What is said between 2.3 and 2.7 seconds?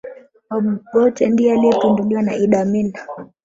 idd